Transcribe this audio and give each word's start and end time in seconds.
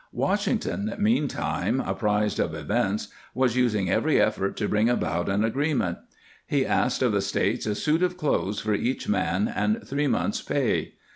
Wash 0.13 0.47
ington, 0.47 0.97
meantime, 0.97 1.79
apprised 1.79 2.39
of 2.39 2.55
events, 2.55 3.09
was 3.35 3.55
using 3.55 3.87
every 3.87 4.19
effort 4.19 4.57
to 4.57 4.67
bring 4.67 4.89
about 4.89 5.29
an 5.29 5.43
agreement; 5.43 5.99
he 6.47 6.65
asked 6.65 7.03
of 7.03 7.11
the 7.11 7.21
States 7.21 7.67
a 7.67 7.75
suit 7.75 8.01
of 8.01 8.17
clothes 8.17 8.59
for 8.59 8.73
each 8.73 9.07
man 9.07 9.47
and 9.47 9.87
three 9.87 10.07
months, 10.07 10.41
pay. 10.41 10.93